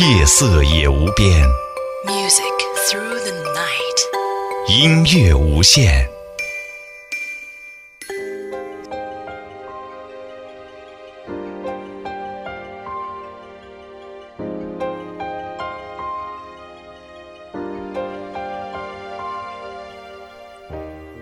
[0.00, 1.46] 夜色也无边，
[4.66, 6.04] 音乐无限。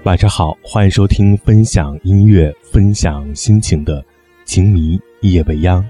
[0.05, 4.03] 晚上好，欢迎收听分享音乐、分享心情的
[4.47, 5.85] 情迷夜未央，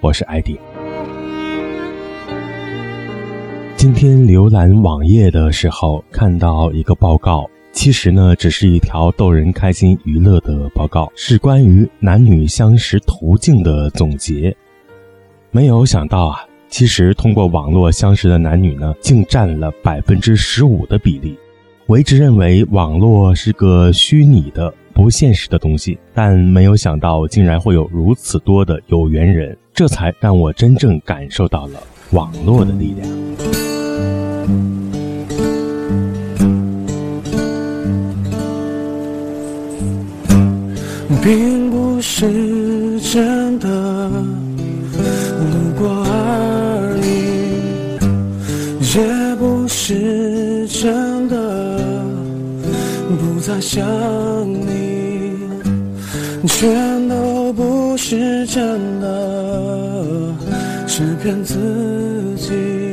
[0.00, 0.58] 我是艾迪。
[3.86, 14.52] 今天浏览网页的时候，看到一个报告，其实呢，只是一条逗人开心娱乐的报告，是关于男女相识途径的总结。
[15.52, 16.38] 没有想到啊，
[16.68, 21.38] 其实通过网络相识的男女呢，竟占了百分之十五的比例。
[21.86, 31.78] 我一直认为网络是个虚拟的、不现实的东西，但没有想到竟然会有如此多的有缘人，这才让我真正感受到了
[32.10, 33.65] 网络的力量。
[41.22, 47.98] 并不是真的路过而已，
[48.96, 52.08] 也不是真的
[53.18, 53.84] 不再想
[54.48, 55.32] 你，
[56.46, 60.32] 全都不是真的，
[60.86, 62.85] 是骗自己。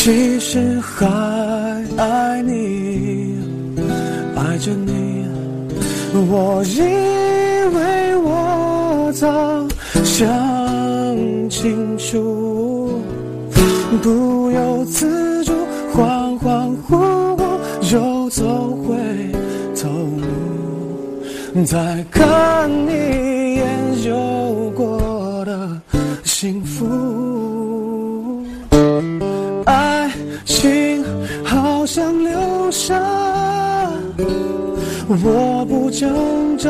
[0.00, 1.04] 其实还
[1.96, 3.36] 爱你，
[4.36, 5.26] 爱着你，
[6.30, 6.82] 我以
[7.74, 9.28] 为我早
[10.04, 10.20] 想
[11.50, 13.02] 清楚，
[14.00, 15.52] 不由自主，
[15.94, 16.96] 恍恍惚
[17.36, 18.44] 惚又走
[18.86, 18.94] 回
[19.74, 19.88] 头
[21.58, 21.76] 路，再
[22.08, 25.68] 看你一眼就过的
[26.22, 27.17] 幸福。
[31.90, 32.94] 想留下，
[35.08, 36.04] 我不挣
[36.58, 36.68] 扎，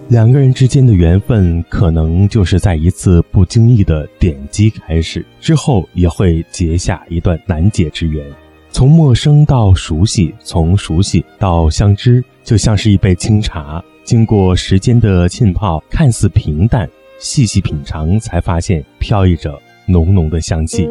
[0.09, 8.23] 两个人之间的缘分，可能就是在一次不经意的点击开始，之后也会结下一段难解之缘。
[8.71, 16.89] 从陌生到熟悉，从熟悉到相知，就像是一杯清茶，经过时间的浸泡，看似平淡，
[17.19, 20.87] 细细品尝才发现飘逸着浓浓的香气。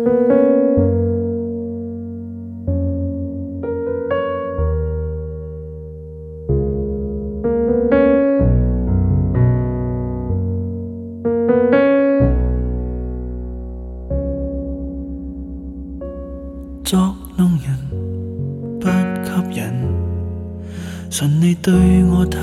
[21.09, 21.73] 信你对
[22.11, 22.37] 我太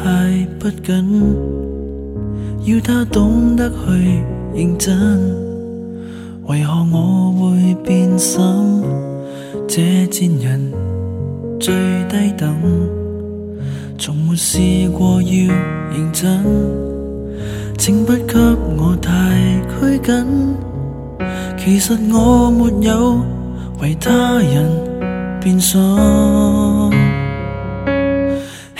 [0.58, 1.36] 不紧，
[2.64, 4.24] 要他懂得去
[4.54, 4.94] 认真，
[6.46, 8.40] 为何我会变心？
[9.68, 10.72] 这贱人
[11.60, 11.74] 最
[12.08, 12.54] 低等，
[13.98, 14.58] 从没试
[14.96, 15.54] 过要
[15.92, 16.42] 认真，
[17.76, 18.38] 请不给
[18.78, 19.12] 我太
[19.78, 20.24] 拘谨。
[21.58, 23.20] 其实我没有
[23.82, 25.82] 为他人变心。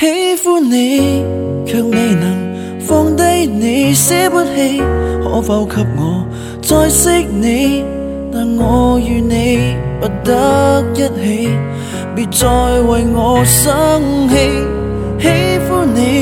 [0.05, 0.11] 喜
[0.47, 1.25] 欢你，
[1.65, 4.83] 却未能放低你，舍不起。
[5.23, 6.27] 可否给我
[6.61, 7.83] 再识你？
[8.31, 11.49] 但我与你不得一起，
[12.15, 12.47] 别再
[12.83, 14.61] 为我生气。
[15.19, 16.21] 喜欢你，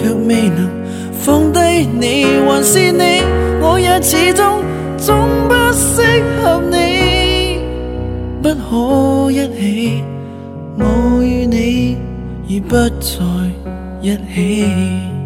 [0.00, 0.70] 却未能
[1.12, 3.20] 放低你，还是你，
[3.60, 4.62] 我也始终
[4.96, 5.14] 总
[5.46, 7.60] 不适合你，
[8.42, 10.04] 不可一起，
[10.78, 11.79] 我与你。
[12.50, 13.24] 已不再
[14.02, 15.19] 一起。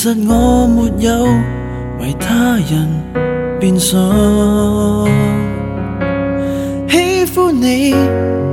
[0.00, 1.12] 其实我没有
[1.98, 2.88] 为他人
[3.58, 3.98] 变相，
[6.88, 7.90] 喜欢你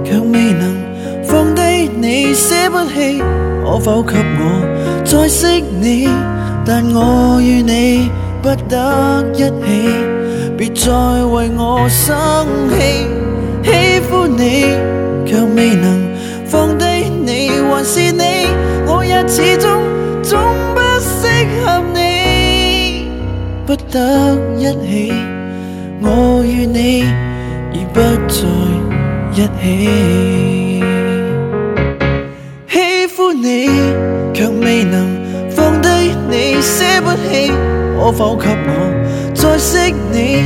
[0.04, 0.76] 却未能
[1.24, 1.62] 放低
[2.02, 3.22] 你，舍不弃。
[3.64, 5.46] 可否给我再识
[5.80, 6.08] 你？
[6.66, 8.10] 但我与你
[8.42, 13.06] 不得一起，别再为我生气。
[13.62, 14.80] 喜欢你
[15.28, 16.10] 却未能
[16.48, 16.86] 放低
[17.24, 18.48] 你，还是你，
[18.88, 19.70] 我也始终
[20.24, 20.42] 总
[20.74, 20.85] 不。
[21.94, 23.07] 你
[23.66, 25.13] 不得一起，
[26.02, 27.06] 我与你
[27.74, 28.48] 已不在
[29.34, 30.75] 一起。
[32.68, 33.68] 喜欢你
[34.34, 35.18] 却未能
[35.50, 35.88] 放低
[36.30, 37.52] 你，舍不起。
[37.98, 39.78] 可否给我再识
[40.12, 40.44] 你？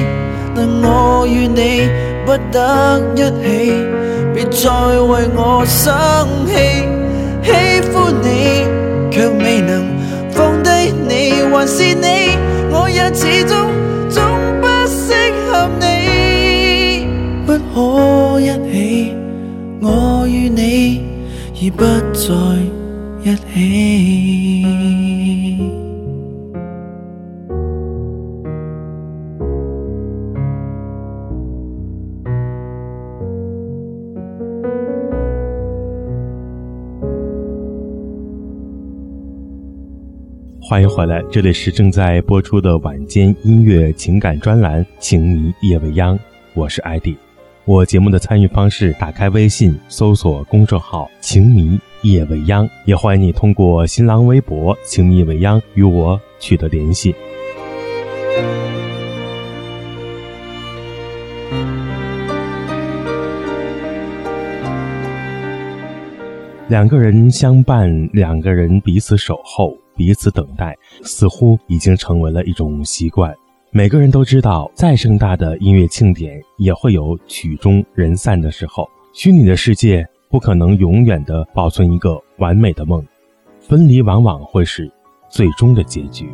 [0.55, 1.89] 但我与你
[2.25, 3.85] 不得一起，
[4.33, 5.97] 别再为我生
[6.45, 6.85] 气。
[7.41, 8.67] 喜欢你
[9.11, 9.88] 却未能。
[11.59, 12.07] 还是你，
[12.71, 13.69] 我也始终
[14.07, 14.23] 总
[14.61, 15.13] 不适
[15.51, 17.09] 合你，
[17.45, 19.13] 不可一起。
[19.81, 21.01] 我与你
[21.55, 22.33] 已不再
[23.25, 25.28] 一起。
[40.69, 46.15] 欢迎回来，这里是正在播出的晚间音乐情感专栏《情迷夜未央》，
[46.53, 47.17] 我是艾迪。
[47.65, 57.15] 我节目的参与方式：打开微信搜索公众号“情迷夜未央”，也欢迎你通过新浪微博“情迷未央”与我取得联系。
[66.67, 69.75] 两个人相伴，两个人彼此守候。
[69.99, 73.35] 彼此等待，似乎已经成为了一种习惯。
[73.69, 78.89] 每个人都知道，再盛大的音乐庆典，也会有曲终人散的时候。
[79.11, 83.05] 虚拟的世界不可能永远的保存一个完美的梦，
[83.59, 84.89] 分离往往会是
[85.29, 86.29] 最终的结局。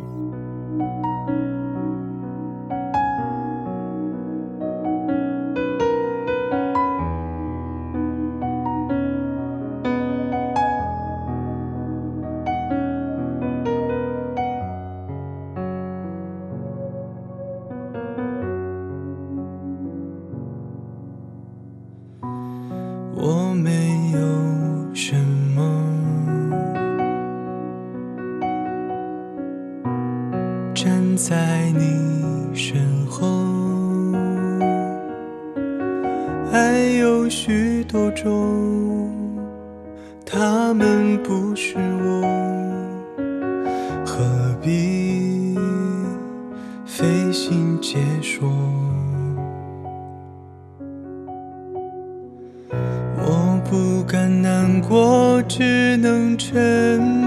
[40.28, 42.22] 他们不是我，
[44.04, 44.20] 何
[44.60, 45.56] 必
[46.84, 48.44] 费心解说？
[53.16, 57.25] 我不敢难过，只能沉默。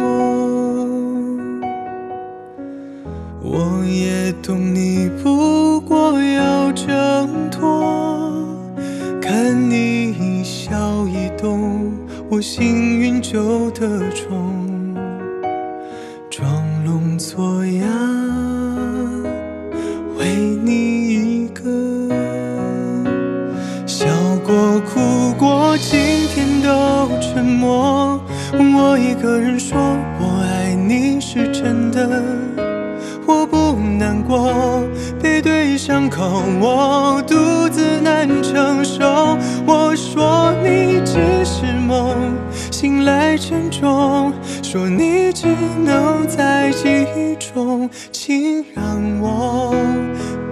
[39.67, 42.35] 我说你只是梦，
[42.71, 44.33] 醒来沉重。
[44.63, 45.45] 说你只
[45.85, 48.83] 能在记忆中，请让
[49.21, 49.73] 我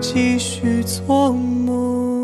[0.01, 2.16] 继续做梦。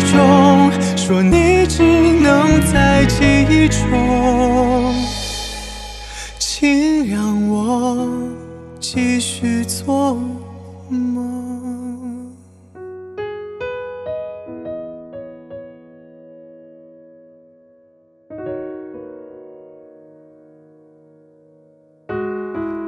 [0.79, 0.90] 终。
[1.13, 1.83] 说你只
[2.23, 4.95] 能在记忆中，
[6.39, 8.07] 请让我
[8.79, 10.17] 继续做
[10.89, 12.33] 梦，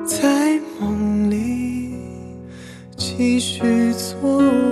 [0.04, 1.96] 在梦里
[2.96, 4.71] 继续做梦。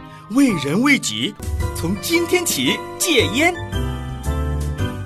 [0.35, 1.33] 为人为己，
[1.75, 3.53] 从今天起戒烟。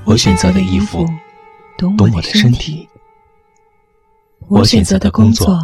[0.04, 1.04] 我选择的衣服
[1.80, 2.88] 懂我的身体，
[4.48, 5.58] 我选择的工作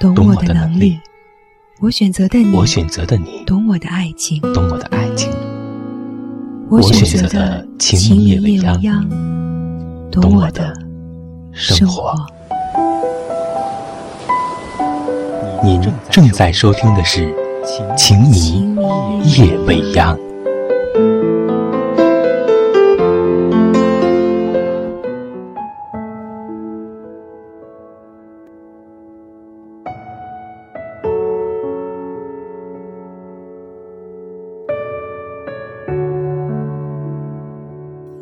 [0.00, 0.98] 懂我的能力，
[1.80, 5.30] 我选择的你我选择的你，懂我的爱情，懂我的爱情；
[6.68, 9.08] 我选择的情也未央，
[10.10, 10.74] 懂我的
[11.52, 12.12] 生活。
[15.62, 15.80] 您
[16.10, 17.49] 正在收听的是。
[17.96, 18.74] 情迷
[19.36, 20.18] 夜未央，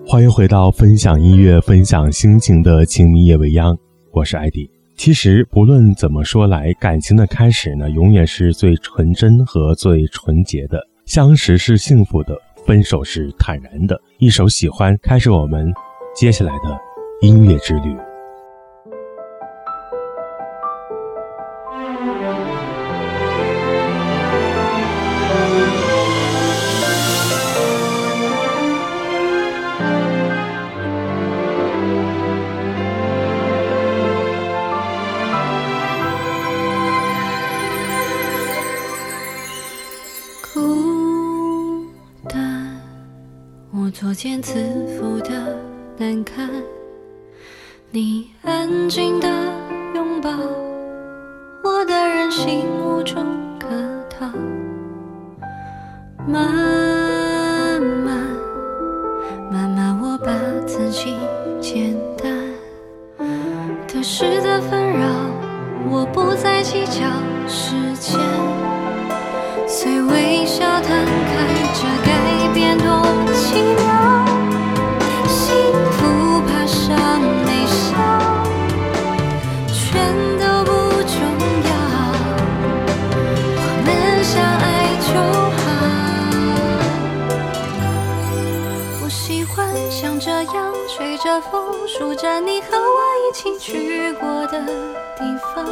[0.07, 3.73] 欢迎回到分享音乐、分享心情的《情迷夜未央》，
[4.13, 4.78] 我是艾迪。
[4.99, 10.77] 其实，不论怎么说来，感情的开始呢，永远是最纯真和最纯洁的。
[11.07, 12.37] 相识是幸福的，
[12.67, 13.97] 分手是坦然的。
[14.19, 15.73] 一首《喜欢》，开始我们
[16.17, 16.77] 接下来的
[17.23, 17.97] 音乐之旅。
[40.55, 41.85] 孤
[42.29, 42.73] 单，
[43.71, 44.55] 我作茧自
[44.99, 45.31] 缚的
[45.99, 46.51] 难堪，
[47.91, 49.29] 你安静的
[49.95, 50.31] 拥抱，
[51.63, 53.17] 我的任性无处
[53.61, 53.67] 可
[54.09, 54.27] 逃。
[56.27, 56.51] 慢
[57.83, 58.27] 慢，
[59.53, 60.33] 慢慢我把
[60.67, 61.15] 自己
[61.61, 62.35] 简单，
[63.87, 65.07] 得失的纷扰
[65.91, 67.03] 我不再计较
[67.47, 68.38] 时间。
[91.41, 94.61] 风，数着你和我一起去过的
[95.17, 95.23] 地
[95.55, 95.65] 方。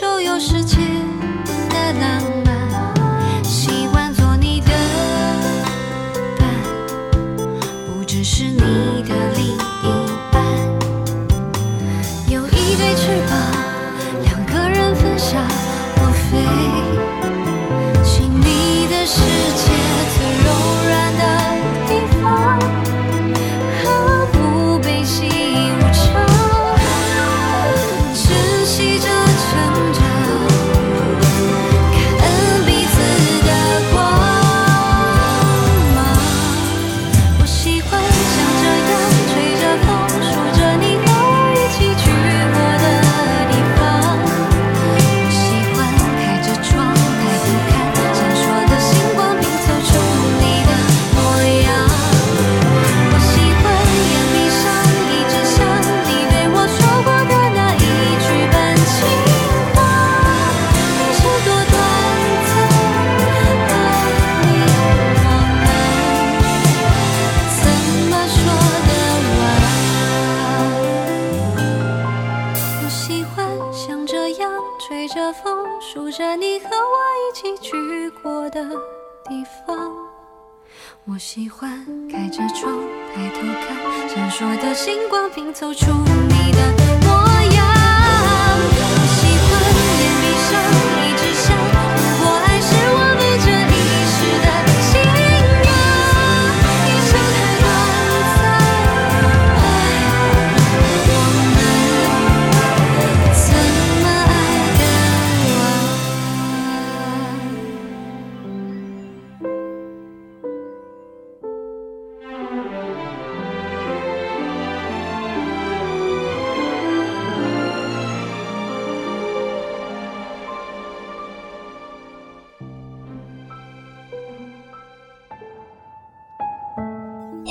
[0.01, 0.90] 周游世界。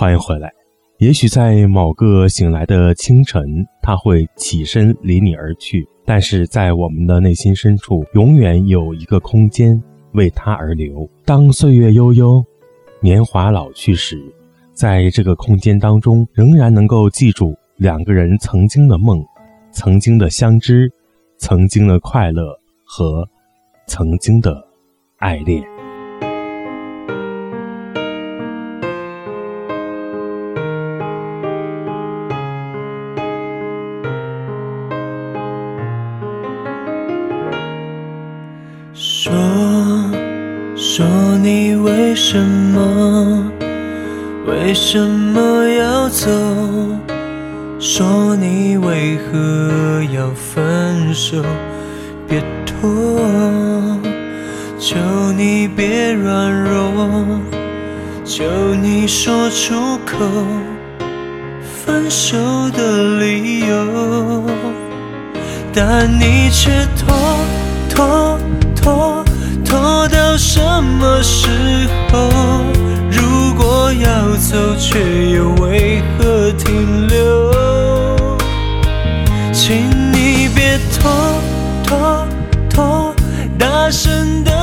[0.01, 0.51] 欢迎回来。
[0.97, 3.43] 也许在某个醒来的清晨，
[3.83, 9.79] 他会起身离你而去；但是在我们的内心深处，永远有一个空间
[10.15, 11.07] 为他而留。
[11.27, 12.43] 当岁月悠悠，
[13.03, 14.19] 年华老去时，
[14.73, 19.23] 在这个空间当中，仍然能够记住两个人曾经的梦，
[19.71, 20.91] 曾经的相知，
[21.37, 23.29] 曾经的快乐和
[23.87, 24.67] 曾经的
[25.19, 25.63] 爱恋。
[41.39, 43.43] 你为什么
[44.47, 46.29] 为什么要走？
[47.79, 51.43] 说你为何要分手？
[52.29, 53.21] 别拖，
[54.79, 54.97] 求
[55.37, 57.41] 你别软弱，
[58.25, 58.45] 求
[58.83, 60.17] 你说出口
[61.85, 62.37] 分手
[62.77, 64.45] 的理由，
[65.73, 66.71] 但你却
[67.07, 67.17] 躲
[67.95, 68.39] 躲
[68.83, 69.20] 躲。
[69.83, 70.61] 拖到什
[71.01, 72.29] 么时候？
[73.11, 77.51] 如果要走，却又为何停留？
[79.55, 79.75] 请
[80.13, 81.11] 你别拖
[81.87, 82.27] 拖
[82.69, 83.15] 拖，
[83.59, 84.60] 大声的。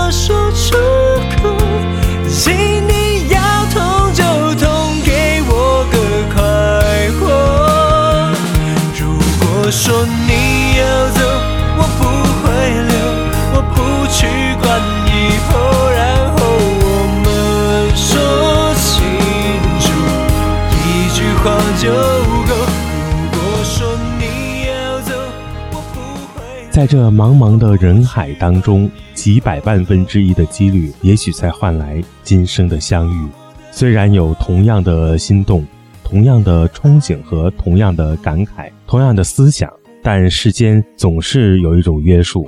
[26.77, 33.27] 在这茫茫的人海当中，几百万分之一的几率，也许才换来今生的相遇。
[33.71, 35.65] 虽然有同样的心动，
[36.03, 42.47] 同样的憧憬和同样的感慨，同样的思想，但世间总是有一种约束，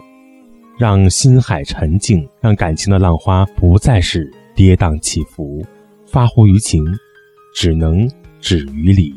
[0.78, 5.65] 让心海沉静，让感情的浪花不再是跌宕起伏，
[6.06, 6.86] 发乎于情，
[7.56, 8.08] 只能
[8.39, 9.12] 止于理。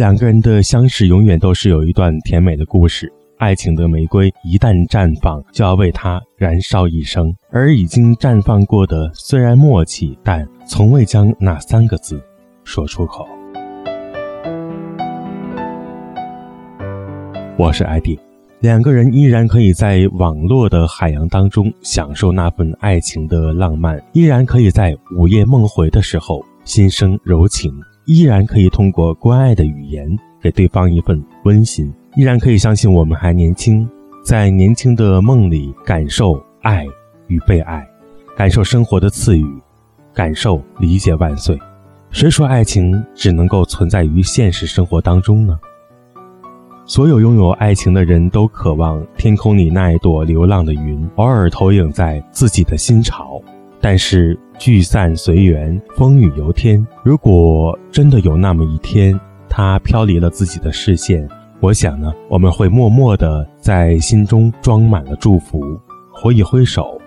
[0.00, 7.30] 两个人的相识永远都是有一段甜美的故事，爱情的玫瑰一旦绽放，就要为它燃烧一生。
[7.50, 12.18] 而已经绽放过的，虽然默契，但从未将那三个字
[12.64, 13.28] 说出口。
[17.58, 18.18] 我是艾迪，
[18.60, 27.70] 两个人依然可以在网络的海洋当中享受那份爱情的浪漫，依然可以在午夜梦回的时候心生柔情。
[28.06, 30.08] 依然可以通过关爱的语言
[30.40, 33.86] 给对方一份温馨，依然可以相信我们还年轻，
[34.24, 36.86] 在年轻的梦里感受爱
[37.26, 37.86] 与被爱，
[38.36, 39.44] 感受生活的赐予，
[40.14, 41.58] 感受理解万岁。
[42.10, 45.58] 谁说爱情只能够存在于现实生活当中呢？
[46.86, 53.40] 所有拥有爱情的人都渴望天空里那一朵流浪的云，偶尔投影在自己的心潮，
[53.80, 54.36] 但是。
[54.60, 56.86] 聚散随缘，风雨由天。
[57.02, 59.18] 如果真的有那么一天，
[59.48, 61.26] 他飘离了自己的视线，
[61.60, 65.60] 我想呢，我们会默默地在心中装满了祝福，
[66.12, 67.00] 挥一挥手，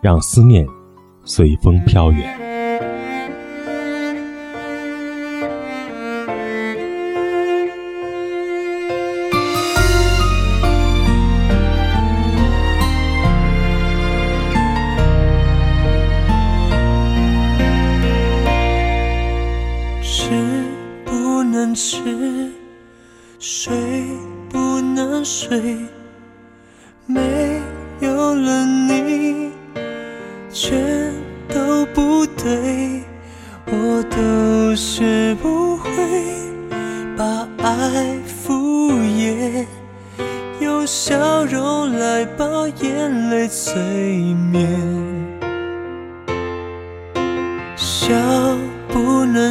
[0.00, 0.66] 让思念
[1.24, 2.45] 随风飘远。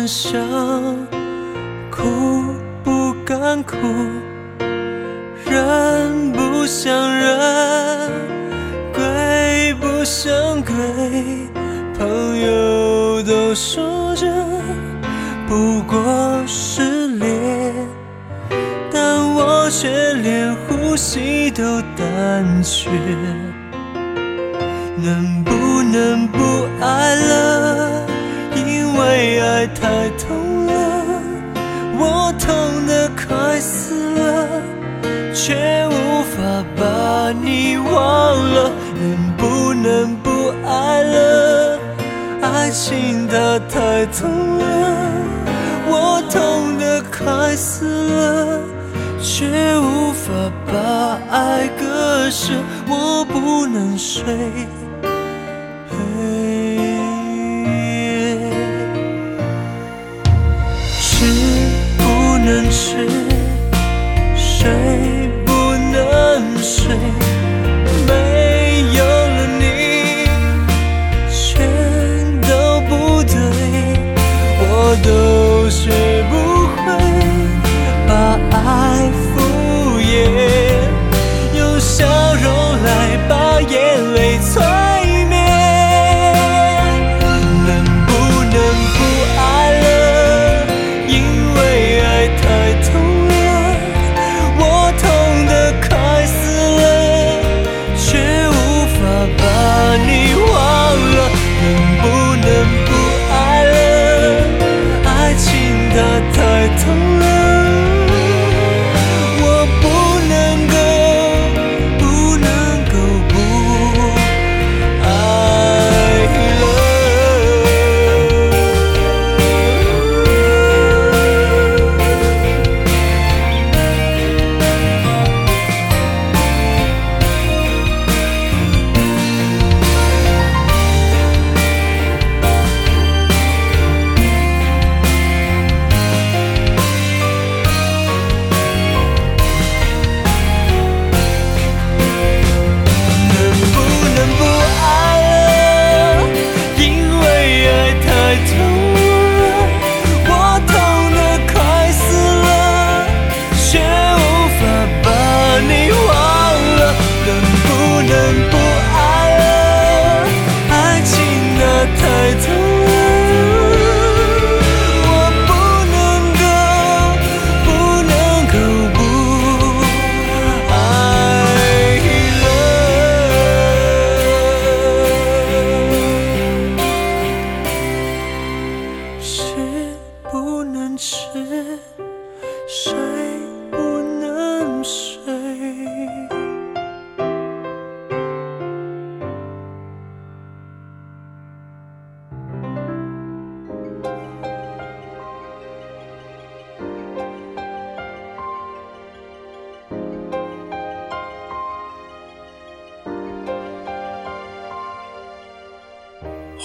[0.07, 0.33] 想
[1.89, 2.43] 哭
[2.83, 3.75] 不敢哭，
[5.49, 8.11] 忍不想忍，
[8.93, 10.73] 鬼不像鬼，
[11.97, 14.31] 朋友都说着
[15.47, 17.73] 不过失恋，
[18.93, 19.01] 但
[19.33, 22.91] 我却连呼吸都胆怯，
[24.97, 26.37] 能不能不
[26.79, 28.04] 爱了？
[29.07, 31.21] 爱太痛了，
[31.99, 34.49] 我痛得快死了，
[35.31, 41.79] 却无法把你忘了，能不能不爱了？
[42.41, 44.89] 爱情它太痛了，
[45.87, 48.59] 我痛得快死了，
[49.21, 49.45] 却
[49.77, 50.33] 无法
[50.65, 52.53] 把爱割舍，
[52.87, 54.75] 我不能睡。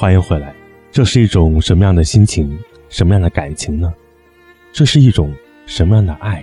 [0.01, 0.55] 欢迎回来，
[0.91, 2.59] 这是一种什么样的心情，
[2.89, 3.93] 什么样的感情呢？
[4.73, 5.35] 这是一种
[5.67, 6.43] 什么样的爱？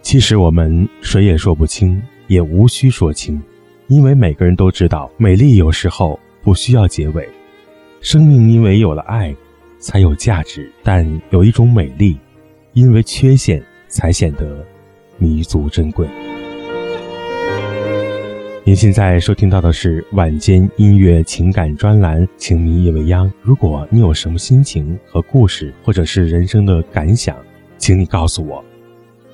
[0.00, 3.38] 其实我们谁也说不清，也无需说清，
[3.88, 7.28] 因为每个人都知道，美丽有时候不需要结尾。
[8.00, 9.36] 生命因为有了爱，
[9.78, 12.16] 才有价值，但有一种美丽，
[12.72, 14.66] 因为缺陷才显得
[15.18, 16.08] 弥足珍贵。
[18.70, 23.26] 您现在收听到的是晚间音乐情感专栏《情迷夜未央》。
[23.42, 27.36] 如果你有什么心情和故事，或者是人生的感想，
[27.78, 28.64] 请你告诉我。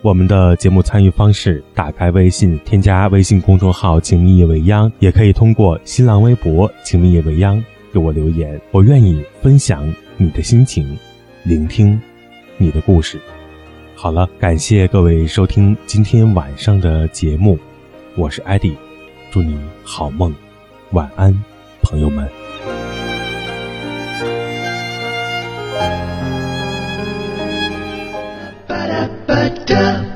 [0.01, 8.59] 我们的节目参与方式：打开微信，添加微信公众号“情迷夜未央”，也可以通过新浪微博“情迷夜未央”给我留言。
[8.71, 10.97] 我愿意分享你的心情，
[11.45, 12.01] 聆听
[12.57, 13.21] 你的故事。
[13.95, 17.59] 好了，感谢各位收听今天晚上的节目，
[18.17, 18.75] 我是艾迪。
[19.37, 20.35] 祝你好梦，
[20.93, 21.31] 晚安，
[21.83, 22.27] 朋友们。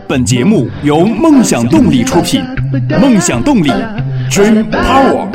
[0.09, 2.43] 本节目由梦想动力出品，
[2.99, 3.69] 梦想动力
[4.31, 5.29] ，Dream Power。